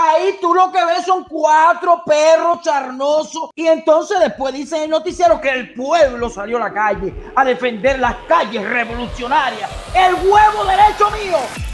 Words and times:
Ahí 0.00 0.38
tú 0.40 0.54
lo 0.54 0.70
que 0.70 0.84
ves 0.84 1.04
son 1.04 1.24
cuatro 1.24 2.04
perros 2.06 2.60
charnosos 2.62 3.50
y 3.56 3.66
entonces 3.66 4.20
después 4.20 4.54
dicen 4.54 4.78
en 4.78 4.84
el 4.84 4.90
noticiero 4.90 5.40
que 5.40 5.50
el 5.50 5.74
pueblo 5.74 6.30
salió 6.30 6.56
a 6.56 6.68
la 6.68 6.72
calle 6.72 7.12
a 7.34 7.44
defender 7.44 7.98
las 7.98 8.14
calles 8.28 8.62
revolucionarias. 8.62 9.68
El 9.96 10.14
huevo 10.14 10.64
derecho 10.66 11.10
mío. 11.10 11.67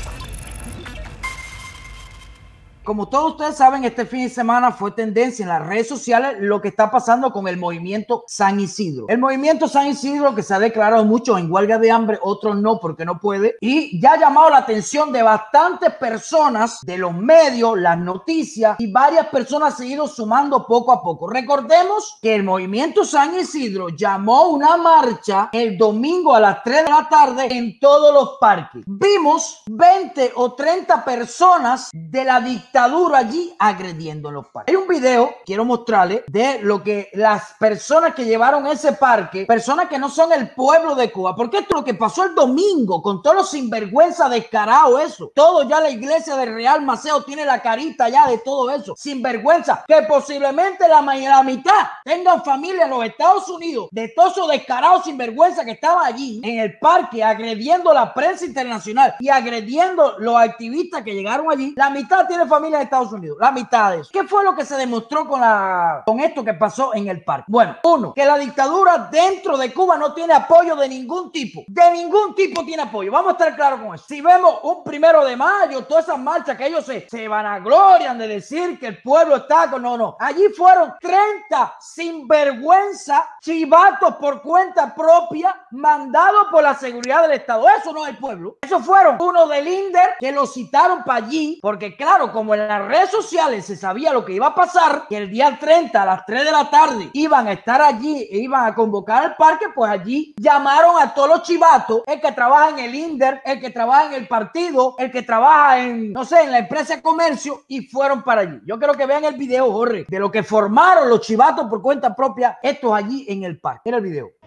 Como 2.84 3.08
todos 3.08 3.32
ustedes 3.32 3.56
saben, 3.56 3.82
este 3.84 4.04
fin 4.04 4.24
de 4.24 4.28
semana 4.28 4.71
fue 4.71 4.90
tendencia 4.90 5.42
en 5.42 5.48
las 5.48 5.67
redes 5.67 5.88
sociales 5.88 6.37
lo 6.40 6.60
que 6.60 6.69
está 6.69 6.90
pasando 6.90 7.32
con 7.32 7.49
el 7.49 7.56
movimiento 7.56 8.24
San 8.26 8.60
Isidro. 8.60 9.06
El 9.08 9.21
movimiento 9.21 9.68
San 9.68 9.87
Isidro 9.87 10.35
que 10.35 10.42
se 10.42 10.53
ha 10.53 10.58
declarado 10.58 11.03
mucho 11.06 11.38
en 11.38 11.50
huelga 11.50 11.78
de 11.78 11.90
hambre, 11.90 12.18
otros 12.21 12.60
no 12.60 12.78
porque 12.81 13.06
no 13.06 13.18
puede, 13.18 13.56
y 13.62 13.99
ya 13.99 14.12
ha 14.12 14.21
llamado 14.21 14.50
la 14.50 14.58
atención 14.58 15.12
de 15.12 15.22
bastantes 15.22 15.94
personas 15.94 16.80
de 16.82 16.98
los 16.98 17.14
medios, 17.14 17.78
las 17.78 17.96
noticias 17.96 18.77
y 18.78 18.92
varias 18.92 19.28
personas 19.28 19.78
se 19.78 19.84
han 19.84 19.91
ido 19.92 20.06
sumando 20.06 20.66
poco 20.66 20.92
a 20.92 21.02
poco. 21.02 21.26
Recordemos 21.26 22.18
que 22.20 22.34
el 22.34 22.42
movimiento 22.42 23.06
San 23.06 23.34
Isidro 23.34 23.88
llamó 23.88 24.48
una 24.48 24.76
marcha 24.76 25.48
el 25.52 25.78
domingo 25.78 26.34
a 26.34 26.40
las 26.40 26.62
3 26.62 26.84
de 26.84 26.90
la 26.90 27.09
tarde 27.09 27.46
en 27.51 27.78
todos 27.78 28.12
los 28.12 28.37
parques. 28.38 28.84
Vimos 28.87 29.62
20 29.70 30.32
o 30.34 30.52
30 30.52 31.02
personas 31.02 31.88
de 31.90 32.24
la 32.24 32.42
dictadura 32.42 32.73
dictadura 32.74 33.19
allí 33.19 33.55
agrediendo 33.56 34.33
los 34.33 34.48
parques. 34.48 34.74
Hay 34.74 34.82
un 34.82 34.88
video, 34.88 35.37
quiero 35.46 35.65
mostrarles, 35.65 36.23
de 36.27 36.59
lo 36.62 36.82
que 36.82 37.09
las 37.12 37.55
personas 37.56 38.16
que 38.16 38.24
llevaron 38.24 38.66
ese 38.66 38.95
parque, 38.95 39.46
personas 39.46 39.88
que 39.88 39.96
no 39.96 40.09
son 40.09 40.32
el 40.32 40.51
pueblo 40.51 40.96
de 40.96 41.12
Cuba, 41.12 41.37
porque 41.37 41.59
esto 41.59 41.74
es 41.74 41.80
lo 41.80 41.84
que 41.84 41.95
pasó 41.95 42.24
el 42.24 42.34
domingo 42.34 43.01
con 43.01 43.23
todos 43.23 43.37
los 43.37 43.51
sinvergüenza 43.51 44.29
descarado 44.29 44.98
eso. 44.98 45.30
Todo 45.32 45.68
ya 45.68 45.80
la 45.80 45.88
iglesia 45.88 46.34
del 46.34 46.52
Real 46.52 46.82
Maceo 46.82 47.23
tiene 47.23 47.45
la 47.45 47.62
carita 47.62 48.09
ya 48.09 48.27
de 48.27 48.38
todo 48.38 48.68
eso. 48.70 48.96
Sinvergüenza, 48.96 49.84
que 49.87 50.02
posiblemente 50.09 50.88
la, 50.88 51.01
la 51.01 51.43
mitad 51.45 51.87
tengan 52.02 52.43
familia 52.43 52.87
en 52.87 52.91
los 52.91 53.04
Estados 53.04 53.48
Unidos, 53.51 53.87
de 53.93 54.09
todos 54.09 54.32
esos 54.32 54.48
descarados 54.48 55.04
sinvergüenza 55.04 55.65
que 55.65 55.73
estaban 55.73 56.04
allí 56.04 56.41
en 56.43 56.59
el 56.59 56.76
parque 56.80 57.23
agrediendo 57.23 57.95
la 57.95 58.13
prensa 58.13 58.45
internacional 58.45 59.15
y 59.20 59.29
agrediendo 59.29 60.16
los 60.18 60.37
activistas 60.37 61.02
que 61.02 61.15
llegaron 61.15 61.48
allí. 61.52 61.73
La 61.76 61.88
mitad 61.88 62.26
tiene 62.26 62.46
familia 62.46 62.63
de 62.70 62.84
Estados 62.84 63.12
Unidos, 63.12 63.38
la 63.40 63.51
mitad 63.51 63.93
de 63.93 64.01
eso. 64.01 64.11
¿Qué 64.12 64.25
fue 64.25 64.45
lo 64.45 64.55
que 64.55 64.65
se 64.65 64.77
demostró 64.77 65.27
con, 65.27 65.41
la, 65.41 66.03
con 66.07 66.20
esto 66.20 66.45
que 66.45 66.55
pasó 66.55 66.95
en 66.95 67.09
el 67.09 67.23
parque? 67.23 67.47
Bueno, 67.48 67.77
uno, 67.84 68.15
que 68.15 68.25
la 68.25 68.39
dictadura 68.39 69.09
dentro 69.11 69.57
de 69.57 69.73
Cuba 69.73 69.97
no 69.97 70.15
tiene 70.15 70.34
apoyo 70.34 70.77
de 70.77 70.89
ningún 70.89 71.31
tipo. 71.31 71.62
De 71.67 71.91
ningún 71.92 72.35
tipo 72.35 72.65
tiene 72.65 72.83
apoyo. 72.83 73.12
Vamos 73.12 73.31
a 73.31 73.33
estar 73.33 73.57
claros 73.57 73.81
con 73.81 73.95
eso. 73.95 74.05
Si 74.07 74.20
vemos 74.20 74.61
un 74.62 74.83
primero 74.85 75.25
de 75.25 75.37
mayo, 75.37 75.85
todas 75.85 76.05
esas 76.05 76.19
marchas 76.19 76.57
que 76.57 76.67
ellos 76.67 76.85
se, 76.85 77.09
se 77.09 77.29
vanaglorian 77.29 78.19
de 78.19 78.29
decir 78.29 78.79
que 78.79 78.87
el 78.89 79.03
pueblo 79.03 79.37
está 79.37 79.70
con... 79.70 79.83
No, 79.83 79.97
no. 79.98 80.17
Allí 80.19 80.48
fueron 80.57 80.95
30 81.01 81.77
sinvergüenza 81.81 83.29
chivatos 83.41 84.15
por 84.17 84.41
cuenta 84.41 84.95
propia 84.95 85.55
mandados 85.73 86.47
por 86.51 86.62
la 86.62 86.75
seguridad 86.75 87.23
del 87.23 87.33
Estado. 87.33 87.67
Eso 87.69 87.92
no 87.92 88.05
es 88.05 88.11
el 88.11 88.19
pueblo. 88.19 88.57
Eso 88.62 88.81
fueron 88.81 89.17
uno 89.20 89.47
del 89.47 89.69
INDER 89.69 90.15
que 90.19 90.33
lo 90.33 90.47
citaron 90.47 91.05
para 91.05 91.27
allí 91.27 91.59
porque 91.61 91.97
claro, 91.97 92.33
como 92.33 92.54
en 92.55 92.69
las 92.69 92.87
redes 92.87 93.11
sociales 93.11 93.67
se 93.67 93.77
sabía 93.77 94.13
lo 94.13 94.25
que 94.25 94.33
iba 94.33 94.49
a 94.49 94.55
pasar, 94.55 95.07
que 95.09 95.17
el 95.17 95.31
día 95.31 95.59
30 95.61 96.03
a 96.03 96.07
las 96.07 96.27
3 96.27 96.45
de 96.45 96.53
la 96.53 96.71
tarde 96.71 97.11
iban 97.13 97.47
a 97.47 97.53
estar 97.53 97.81
allí 97.83 98.27
e 98.31 98.39
iban 98.39 98.67
a 98.67 98.75
convocar 98.75 99.25
al 99.25 99.37
parque, 99.37 99.67
pues 99.75 99.91
allí 99.91 100.35
llamaron 100.39 101.01
a 101.01 101.13
todos 101.13 101.29
los 101.29 101.43
chivatos, 101.43 102.03
el 102.07 102.21
que 102.21 102.33
trabaja 102.33 102.71
en 102.71 102.79
el 102.79 102.95
INDER, 102.95 103.43
el 103.45 103.61
que 103.61 103.71
trabaja 103.71 104.07
en 104.07 104.15
el 104.15 104.29
partido, 104.29 104.95
el 104.99 105.11
que 105.11 105.23
trabaja 105.23 105.81
en, 105.81 106.13
no 106.13 106.25
sé, 106.25 106.43
en 106.43 106.53
la 106.53 106.59
empresa 106.59 106.97
de 106.97 107.03
comercio 107.03 107.63
y 107.69 107.87
fueron 107.87 108.23
para 108.23 108.43
allí. 108.43 108.61
Yo 108.65 108.79
quiero 108.79 108.95
que 108.95 109.07
vean 109.07 109.25
el 109.25 109.35
video, 109.35 109.71
Jorge, 109.73 110.07
de 110.09 110.19
lo 110.19 110.31
que 110.31 110.43
formaron 110.43 111.09
los 111.09 111.21
chivatos 111.21 111.67
por 111.69 111.83
cuenta 111.83 112.15
propia, 112.15 112.59
estos 112.63 112.93
allí 112.93 113.27
en 113.29 113.45
el 113.45 113.59
parque. 113.59 113.83
Mira 113.87 113.99
el 113.99 114.05
video. 114.05 114.44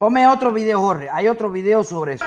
Ponme 0.00 0.26
otro 0.26 0.50
video, 0.50 0.80
Jorge. 0.80 1.10
Hay 1.12 1.28
otro 1.28 1.50
video 1.50 1.84
sobre 1.84 2.14
eso. 2.14 2.24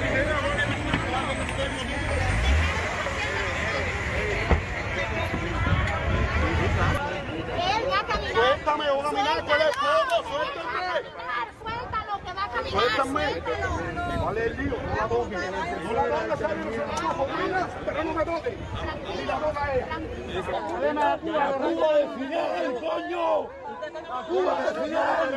hey, 0.01 0.08
No 14.79 14.87
la 20.93 21.13
a 21.13 21.17
Cuba 21.17 21.93
de 21.93 22.07
Fidel, 22.15 22.73
coño. 22.79 23.49
La 24.09 24.23
Cuba 24.27 24.61
de 24.61 24.69
Fidel. 24.87 25.31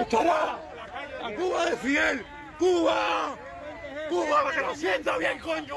Estará. 0.00 0.42
Cuba 1.36 1.60
de 1.66 1.76
Fidel. 1.76 2.16
Cuba. 2.58 3.36
Bien, 5.18 5.38
coño. 5.40 5.76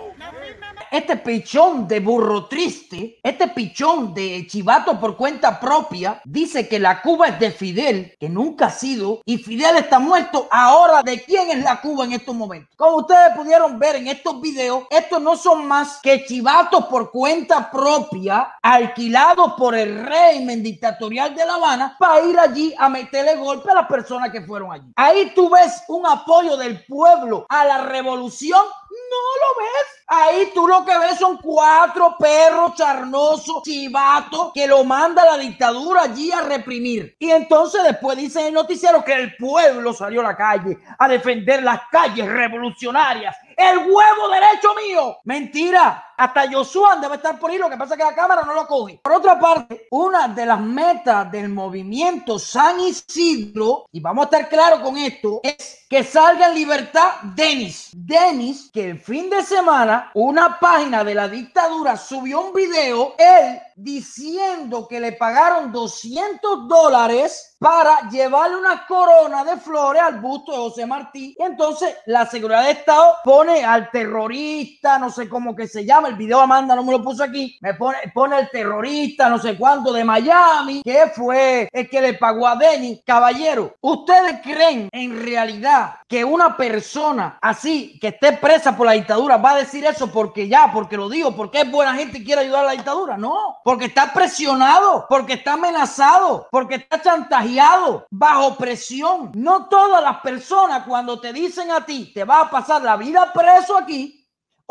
Este 0.91 1.17
pichón 1.17 1.87
de 1.87 1.99
burro 1.99 2.45
triste, 2.45 3.19
este 3.23 3.47
pichón 3.47 4.13
de 4.13 4.45
chivato 4.47 4.99
por 4.99 5.15
cuenta 5.15 5.59
propia, 5.59 6.21
dice 6.25 6.67
que 6.67 6.79
la 6.79 7.01
Cuba 7.01 7.27
es 7.27 7.39
de 7.39 7.51
Fidel, 7.51 8.15
que 8.19 8.29
nunca 8.29 8.67
ha 8.67 8.71
sido, 8.71 9.21
y 9.25 9.37
Fidel 9.37 9.77
está 9.77 9.99
muerto. 9.99 10.47
Ahora, 10.51 11.01
¿de 11.01 11.23
quién 11.23 11.49
es 11.49 11.63
la 11.63 11.79
Cuba 11.81 12.05
en 12.05 12.13
estos 12.13 12.35
momentos? 12.35 12.75
Como 12.75 12.97
ustedes 12.97 13.35
pudieron 13.35 13.79
ver 13.79 13.95
en 13.95 14.07
estos 14.07 14.41
videos, 14.41 14.83
estos 14.89 15.21
no 15.21 15.35
son 15.37 15.67
más 15.67 15.99
que 16.01 16.25
chivatos 16.25 16.85
por 16.85 17.11
cuenta 17.11 17.71
propia, 17.71 18.53
alquilados 18.61 19.53
por 19.57 19.75
el 19.75 20.05
régimen 20.05 20.61
dictatorial 20.61 21.33
de 21.33 21.45
La 21.45 21.55
Habana, 21.55 21.95
para 21.97 22.25
ir 22.25 22.37
allí 22.37 22.75
a 22.77 22.89
meterle 22.89 23.35
golpe 23.37 23.71
a 23.71 23.75
las 23.75 23.87
personas 23.87 24.29
que 24.31 24.41
fueron 24.41 24.71
allí. 24.71 24.91
Ahí 24.95 25.31
tú 25.33 25.49
ves 25.49 25.83
un 25.87 26.05
apoyo 26.05 26.57
del 26.57 26.83
pueblo 26.85 27.45
a 27.49 27.65
la 27.65 27.77
revolución. 27.85 28.50
No 28.57 29.17
lo 29.41 29.63
ves. 29.63 30.01
Ahí 30.07 30.51
tú 30.53 30.67
lo 30.67 30.83
que 30.83 30.97
ves 30.97 31.17
son 31.17 31.37
cuatro 31.37 32.15
perros 32.19 32.75
charnosos, 32.75 33.63
chivatos, 33.63 34.51
que 34.53 34.67
lo 34.67 34.83
manda 34.83 35.23
la 35.25 35.37
dictadura 35.37 36.03
allí 36.03 36.31
a 36.31 36.41
reprimir. 36.41 37.15
Y 37.17 37.31
entonces 37.31 37.83
después 37.83 38.17
dicen 38.17 38.41
en 38.41 38.47
el 38.49 38.53
noticiero 38.53 39.03
que 39.03 39.13
el 39.13 39.35
pueblo 39.37 39.93
salió 39.93 40.21
a 40.21 40.25
la 40.25 40.37
calle 40.37 40.77
a 40.97 41.07
defender 41.07 41.63
las 41.63 41.81
calles 41.89 42.27
revolucionarias. 42.27 43.35
El 43.57 43.77
huevo 43.79 44.29
derecho 44.29 44.69
mío. 44.75 45.17
Mentira. 45.25 46.07
Hasta 46.21 46.51
Josué 46.51 46.87
debe 47.01 47.15
estar 47.15 47.39
por 47.39 47.49
ahí, 47.49 47.57
lo 47.57 47.67
que 47.67 47.77
pasa 47.77 47.95
es 47.95 47.97
que 47.97 48.03
la 48.03 48.13
cámara 48.13 48.43
no 48.43 48.53
lo 48.53 48.67
coge. 48.67 48.99
Por 49.03 49.13
otra 49.13 49.39
parte, 49.39 49.87
una 49.89 50.27
de 50.27 50.45
las 50.45 50.59
metas 50.59 51.31
del 51.31 51.49
movimiento 51.49 52.37
San 52.37 52.79
Isidro, 52.79 53.87
y 53.91 53.99
vamos 53.99 54.25
a 54.25 54.29
estar 54.29 54.47
claros 54.47 54.81
con 54.81 54.97
esto, 54.97 55.39
es 55.41 55.87
que 55.89 56.03
salga 56.03 56.49
en 56.49 56.53
libertad 56.53 57.09
Denis. 57.23 57.89
Denis, 57.93 58.69
que 58.71 58.91
el 58.91 58.99
fin 58.99 59.31
de 59.31 59.41
semana, 59.41 60.11
una 60.13 60.59
página 60.59 61.03
de 61.03 61.15
la 61.15 61.27
dictadura 61.27 61.97
subió 61.97 62.41
un 62.41 62.53
video, 62.53 63.15
él 63.17 63.59
diciendo 63.75 64.87
que 64.87 64.99
le 64.99 65.13
pagaron 65.13 65.71
200 65.71 66.67
dólares 66.67 67.55
para 67.57 68.09
llevarle 68.09 68.57
una 68.57 68.85
corona 68.85 69.43
de 69.43 69.57
flores 69.57 70.01
al 70.01 70.19
busto 70.19 70.51
de 70.51 70.57
José 70.57 70.85
Martí. 70.85 71.35
Entonces 71.39 71.95
la 72.05 72.25
seguridad 72.25 72.63
de 72.63 72.71
Estado 72.71 73.17
pone 73.41 73.65
al 73.65 73.89
terrorista, 73.89 74.99
no 74.99 75.09
sé 75.09 75.27
cómo 75.27 75.55
que 75.55 75.67
se 75.67 75.83
llama, 75.83 76.09
el 76.09 76.15
video 76.15 76.41
Amanda 76.41 76.75
no 76.75 76.83
me 76.83 76.91
lo 76.91 77.01
puso 77.01 77.23
aquí, 77.23 77.57
me 77.59 77.73
pone, 77.73 77.97
pone 78.13 78.37
el 78.37 78.51
terrorista, 78.51 79.29
no 79.29 79.39
sé 79.39 79.57
cuánto, 79.57 79.91
de 79.91 80.03
Miami, 80.03 80.83
que 80.83 81.07
fue 81.15 81.67
el 81.71 81.89
que 81.89 82.01
le 82.01 82.13
pagó 82.13 82.47
a 82.47 82.55
Denis. 82.55 82.99
Caballero, 83.03 83.73
¿ustedes 83.81 84.41
creen 84.43 84.89
en 84.91 85.23
realidad 85.23 85.95
que 86.07 86.23
una 86.23 86.55
persona 86.55 87.39
así, 87.41 87.97
que 87.99 88.09
esté 88.09 88.33
presa 88.33 88.77
por 88.77 88.85
la 88.85 88.91
dictadura, 88.91 89.37
va 89.37 89.53
a 89.53 89.57
decir 89.57 89.83
eso 89.85 90.11
porque 90.11 90.47
ya, 90.47 90.69
porque 90.71 90.95
lo 90.95 91.09
digo, 91.09 91.35
porque 91.35 91.61
es 91.61 91.71
buena 91.71 91.95
gente 91.95 92.19
y 92.19 92.23
quiere 92.23 92.41
ayudar 92.41 92.65
a 92.65 92.67
la 92.67 92.73
dictadura? 92.73 93.17
No, 93.17 93.57
porque 93.63 93.85
está 93.85 94.13
presionado, 94.13 95.07
porque 95.09 95.33
está 95.33 95.53
amenazado, 95.53 96.47
porque 96.51 96.75
está 96.75 97.01
chantajeado, 97.01 98.05
bajo 98.11 98.55
presión. 98.57 99.31
No 99.33 99.65
todas 99.65 100.03
las 100.03 100.17
personas 100.17 100.83
cuando 100.87 101.19
te 101.19 101.33
dicen 101.33 101.71
a 101.71 101.83
ti, 101.83 102.11
te 102.13 102.23
va 102.23 102.41
a 102.41 102.49
pasar 102.51 102.83
la 102.83 102.97
vida 102.97 103.30
preso 103.33 103.77
aquí, 103.77 104.20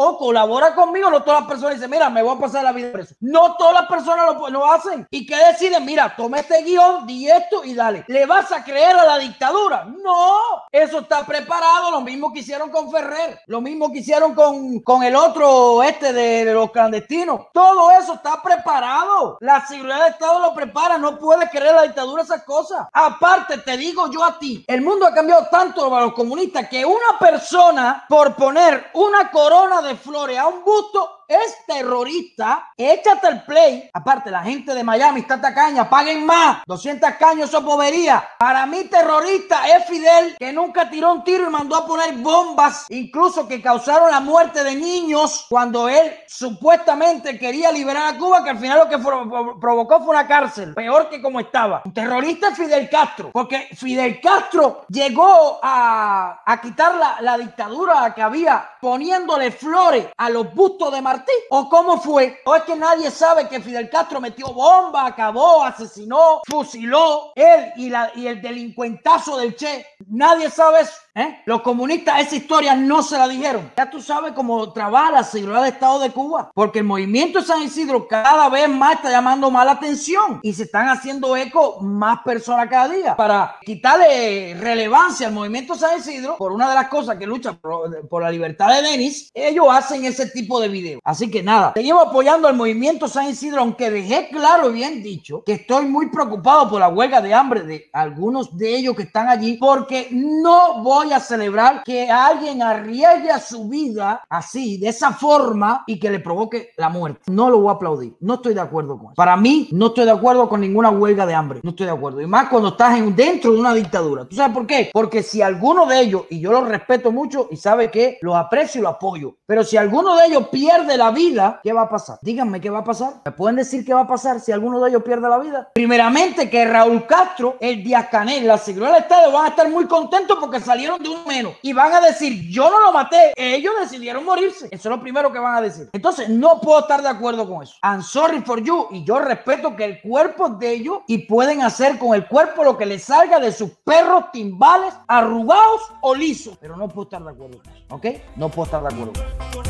o 0.02 0.16
colabora 0.16 0.74
conmigo, 0.74 1.10
no 1.10 1.22
todas 1.22 1.40
las 1.40 1.48
personas 1.50 1.74
dicen, 1.74 1.90
mira, 1.90 2.08
me 2.08 2.22
voy 2.22 2.34
a 2.34 2.40
pasar 2.40 2.64
la 2.64 2.72
vida 2.72 2.90
preso. 2.90 3.14
No 3.20 3.54
todas 3.56 3.74
las 3.74 3.86
personas 3.86 4.34
lo, 4.34 4.48
lo 4.48 4.64
hacen. 4.64 5.06
¿Y 5.10 5.26
que 5.26 5.36
deciden? 5.36 5.84
Mira, 5.84 6.14
toma 6.16 6.38
este 6.38 6.62
guion, 6.62 7.06
di 7.06 7.28
esto 7.28 7.62
y 7.64 7.74
dale. 7.74 8.06
¿Le 8.08 8.24
vas 8.24 8.50
a 8.50 8.64
creer 8.64 8.96
a 8.96 9.04
la 9.04 9.18
dictadura? 9.18 9.84
No, 9.84 10.38
eso 10.72 11.00
está 11.00 11.26
preparado. 11.26 11.90
Lo 11.90 12.00
mismo 12.00 12.32
que 12.32 12.38
hicieron 12.38 12.70
con 12.70 12.90
Ferrer, 12.90 13.40
lo 13.46 13.60
mismo 13.60 13.92
que 13.92 13.98
hicieron 13.98 14.34
con, 14.34 14.80
con 14.80 15.02
el 15.02 15.14
otro, 15.14 15.82
este 15.82 16.14
de, 16.14 16.50
los 16.50 16.70
clandestinos. 16.70 17.48
Todo 17.52 17.90
eso 17.90 18.14
está 18.14 18.42
preparado. 18.42 19.36
La 19.40 19.66
seguridad 19.66 20.04
de 20.04 20.10
Estado 20.12 20.40
lo 20.40 20.54
prepara. 20.54 20.96
No 20.96 21.18
puedes 21.18 21.50
creer 21.50 21.74
la 21.74 21.82
dictadura 21.82 22.22
esas 22.22 22.44
cosas. 22.44 22.86
Aparte, 22.90 23.58
te 23.58 23.76
digo 23.76 24.10
yo 24.10 24.24
a 24.24 24.38
ti, 24.38 24.64
el 24.66 24.80
mundo 24.80 25.06
ha 25.06 25.12
cambiado 25.12 25.46
tanto 25.50 25.90
para 25.90 26.06
los 26.06 26.14
comunistas 26.14 26.70
que 26.70 26.86
una 26.86 27.18
persona, 27.18 28.06
por 28.08 28.34
poner 28.34 28.86
una 28.94 29.30
corona 29.30 29.82
de 29.82 29.89
flores 29.96 30.38
a 30.38 30.46
un 30.46 30.64
busto 30.64 31.19
es 31.30 31.64
terrorista, 31.64 32.72
échate 32.76 33.28
el 33.28 33.42
play. 33.44 33.88
Aparte, 33.92 34.32
la 34.32 34.42
gente 34.42 34.74
de 34.74 34.82
Miami 34.82 35.20
está 35.20 35.40
tacaña, 35.40 35.88
paguen 35.88 36.26
más. 36.26 36.58
200 36.66 37.08
caños, 37.12 37.48
eso 37.48 37.58
es 37.58 37.64
bobería. 37.64 38.28
Para 38.36 38.66
mí, 38.66 38.84
terrorista 38.84 39.68
es 39.68 39.84
Fidel, 39.86 40.36
que 40.38 40.52
nunca 40.52 40.90
tiró 40.90 41.12
un 41.12 41.22
tiro 41.22 41.46
y 41.46 41.50
mandó 41.50 41.76
a 41.76 41.86
poner 41.86 42.14
bombas, 42.16 42.86
incluso 42.88 43.46
que 43.46 43.62
causaron 43.62 44.10
la 44.10 44.18
muerte 44.18 44.64
de 44.64 44.74
niños 44.74 45.46
cuando 45.48 45.88
él 45.88 46.12
supuestamente 46.26 47.38
quería 47.38 47.70
liberar 47.70 48.12
a 48.12 48.18
Cuba, 48.18 48.42
que 48.42 48.50
al 48.50 48.58
final 48.58 48.80
lo 48.80 48.88
que 48.88 48.98
provocó 48.98 50.00
fue 50.00 50.08
una 50.08 50.26
cárcel, 50.26 50.74
peor 50.74 51.08
que 51.08 51.22
como 51.22 51.38
estaba. 51.38 51.82
Terrorista 51.94 52.48
es 52.48 52.56
Fidel 52.56 52.90
Castro, 52.90 53.30
porque 53.32 53.68
Fidel 53.76 54.20
Castro 54.20 54.84
llegó 54.88 55.60
a, 55.62 56.42
a 56.44 56.60
quitar 56.60 56.96
la, 56.96 57.20
la 57.20 57.38
dictadura 57.38 58.12
que 58.14 58.22
había 58.22 58.68
poniéndole 58.80 59.52
flores 59.52 60.06
a 60.16 60.28
los 60.28 60.52
bustos 60.54 60.92
de 60.92 61.00
Martín. 61.00 61.19
¿O 61.50 61.68
cómo 61.68 62.00
fue? 62.00 62.40
¿O 62.44 62.54
es 62.54 62.62
que 62.64 62.76
nadie 62.76 63.10
sabe 63.10 63.48
que 63.48 63.60
Fidel 63.60 63.90
Castro 63.90 64.20
metió 64.20 64.52
bomba, 64.52 65.06
acabó, 65.06 65.64
asesinó, 65.64 66.40
fusiló 66.46 67.32
él 67.34 67.72
y, 67.76 67.90
la, 67.90 68.12
y 68.14 68.26
el 68.26 68.40
delincuentazo 68.40 69.36
del 69.36 69.56
Che? 69.56 69.86
Nadie 70.08 70.50
sabe 70.50 70.80
eso. 70.82 70.92
¿eh? 71.14 71.40
Los 71.46 71.62
comunistas 71.62 72.20
esa 72.20 72.36
historia 72.36 72.74
no 72.74 73.02
se 73.02 73.18
la 73.18 73.28
dijeron. 73.28 73.70
Ya 73.76 73.90
tú 73.90 74.00
sabes 74.00 74.32
cómo 74.32 74.72
trabaja 74.72 75.10
la 75.10 75.24
seguridad 75.24 75.62
de 75.62 75.70
Estado 75.70 75.98
de 75.98 76.10
Cuba. 76.10 76.50
Porque 76.54 76.80
el 76.80 76.84
movimiento 76.84 77.42
San 77.42 77.62
Isidro 77.62 78.06
cada 78.06 78.48
vez 78.48 78.68
más 78.68 78.96
está 78.96 79.10
llamando 79.10 79.50
más 79.50 79.66
la 79.66 79.72
atención. 79.72 80.40
Y 80.42 80.52
se 80.52 80.64
están 80.64 80.88
haciendo 80.88 81.36
eco 81.36 81.80
más 81.80 82.20
personas 82.22 82.68
cada 82.68 82.88
día. 82.88 83.16
Para 83.16 83.56
quitarle 83.62 84.54
relevancia 84.58 85.26
al 85.26 85.32
movimiento 85.32 85.74
San 85.74 85.98
Isidro, 85.98 86.36
por 86.36 86.52
una 86.52 86.68
de 86.68 86.74
las 86.74 86.88
cosas 86.88 87.16
que 87.16 87.26
lucha 87.26 87.52
por, 87.54 88.08
por 88.08 88.22
la 88.22 88.30
libertad 88.30 88.68
de 88.74 88.82
Denis, 88.82 89.30
ellos 89.34 89.66
hacen 89.70 90.04
ese 90.04 90.26
tipo 90.26 90.60
de 90.60 90.68
videos. 90.68 91.00
Así 91.10 91.28
que 91.28 91.42
nada, 91.42 91.72
seguimos 91.74 92.06
apoyando 92.06 92.46
al 92.46 92.54
movimiento 92.54 93.08
San 93.08 93.28
Isidro, 93.28 93.62
aunque 93.62 93.90
dejé 93.90 94.28
claro 94.28 94.70
y 94.70 94.74
bien 94.74 95.02
dicho 95.02 95.42
que 95.44 95.54
estoy 95.54 95.86
muy 95.86 96.08
preocupado 96.08 96.70
por 96.70 96.78
la 96.78 96.88
huelga 96.88 97.20
de 97.20 97.34
hambre 97.34 97.62
de 97.62 97.90
algunos 97.92 98.56
de 98.56 98.76
ellos 98.76 98.94
que 98.94 99.02
están 99.02 99.28
allí, 99.28 99.56
porque 99.56 100.06
no 100.12 100.84
voy 100.84 101.12
a 101.12 101.18
celebrar 101.18 101.82
que 101.82 102.08
alguien 102.08 102.62
arriesgue 102.62 103.28
a 103.28 103.40
su 103.40 103.68
vida 103.68 104.22
así, 104.28 104.78
de 104.78 104.90
esa 104.90 105.10
forma, 105.10 105.82
y 105.84 105.98
que 105.98 106.10
le 106.10 106.20
provoque 106.20 106.70
la 106.76 106.88
muerte. 106.88 107.22
No 107.26 107.50
lo 107.50 107.58
voy 107.58 107.70
a 107.70 107.74
aplaudir. 107.74 108.14
No 108.20 108.34
estoy 108.34 108.54
de 108.54 108.60
acuerdo 108.60 108.96
con 108.96 109.06
eso. 109.06 109.16
Para 109.16 109.36
mí, 109.36 109.68
no 109.72 109.88
estoy 109.88 110.04
de 110.04 110.12
acuerdo 110.12 110.48
con 110.48 110.60
ninguna 110.60 110.90
huelga 110.90 111.26
de 111.26 111.34
hambre. 111.34 111.58
No 111.64 111.70
estoy 111.70 111.86
de 111.86 111.92
acuerdo. 111.92 112.20
Y 112.20 112.28
más 112.28 112.48
cuando 112.48 112.68
estás 112.68 112.96
en, 112.96 113.16
dentro 113.16 113.50
de 113.50 113.58
una 113.58 113.74
dictadura. 113.74 114.26
¿Tú 114.26 114.36
sabes 114.36 114.54
por 114.54 114.64
qué? 114.64 114.90
Porque 114.92 115.24
si 115.24 115.42
alguno 115.42 115.86
de 115.86 115.98
ellos, 115.98 116.22
y 116.30 116.38
yo 116.38 116.52
los 116.52 116.68
respeto 116.68 117.10
mucho 117.10 117.48
y 117.50 117.56
sabe 117.56 117.90
que 117.90 118.18
los 118.22 118.36
aprecio 118.36 118.78
y 118.78 118.84
los 118.84 118.94
apoyo, 118.94 119.34
pero 119.44 119.64
si 119.64 119.76
alguno 119.76 120.14
de 120.14 120.26
ellos 120.26 120.46
pierde 120.52 120.89
la 120.96 121.10
vida, 121.10 121.60
¿qué 121.62 121.72
va 121.72 121.82
a 121.82 121.88
pasar? 121.88 122.18
Díganme 122.22 122.60
qué 122.60 122.70
va 122.70 122.80
a 122.80 122.84
pasar. 122.84 123.14
¿Me 123.24 123.32
pueden 123.32 123.56
decir 123.56 123.84
qué 123.84 123.94
va 123.94 124.02
a 124.02 124.06
pasar 124.06 124.40
si 124.40 124.52
alguno 124.52 124.80
de 124.80 124.90
ellos 124.90 125.02
pierde 125.02 125.28
la 125.28 125.38
vida? 125.38 125.68
Primeramente, 125.74 126.48
que 126.48 126.64
Raúl 126.64 127.06
Castro, 127.06 127.56
el 127.60 127.82
Díaz 127.82 128.08
Canel, 128.10 128.46
la 128.46 128.58
seguridad 128.58 128.92
del 128.92 129.02
Estado 129.02 129.32
van 129.32 129.46
a 129.46 129.48
estar 129.48 129.68
muy 129.68 129.86
contentos 129.86 130.38
porque 130.40 130.60
salieron 130.60 131.02
de 131.02 131.08
un 131.08 131.24
menos 131.26 131.54
y 131.62 131.72
van 131.72 131.92
a 131.92 132.00
decir, 132.00 132.48
yo 132.50 132.70
no 132.70 132.80
lo 132.80 132.92
maté, 132.92 133.32
ellos 133.36 133.74
decidieron 133.80 134.24
morirse. 134.24 134.66
Eso 134.70 134.88
es 134.88 134.96
lo 134.96 135.00
primero 135.00 135.32
que 135.32 135.38
van 135.38 135.56
a 135.56 135.60
decir. 135.60 135.88
Entonces, 135.92 136.28
no 136.28 136.60
puedo 136.60 136.80
estar 136.80 137.02
de 137.02 137.08
acuerdo 137.08 137.48
con 137.48 137.62
eso. 137.62 137.74
I'm 137.82 138.02
sorry 138.02 138.40
for 138.40 138.62
you 138.62 138.86
y 138.90 139.04
yo 139.04 139.18
respeto 139.18 139.76
que 139.76 139.84
el 139.84 140.00
cuerpo 140.00 140.48
de 140.48 140.70
ellos 140.72 140.98
y 141.06 141.18
pueden 141.26 141.62
hacer 141.62 141.98
con 141.98 142.14
el 142.14 142.26
cuerpo 142.26 142.64
lo 142.64 142.76
que 142.76 142.86
les 142.86 143.04
salga 143.04 143.38
de 143.38 143.52
sus 143.52 143.70
perros 143.84 144.26
timbales 144.32 144.94
arrugados 145.06 145.82
o 146.00 146.14
lisos. 146.14 146.56
Pero 146.60 146.76
no 146.76 146.88
puedo 146.88 147.04
estar 147.04 147.22
de 147.22 147.30
acuerdo 147.30 147.58
con 147.62 147.72
eso. 147.72 147.84
¿Ok? 147.90 148.06
No 148.36 148.48
puedo 148.48 148.64
estar 148.64 148.82
de 148.82 148.88
acuerdo 148.88 149.12
con 149.12 149.64
eso. 149.64 149.69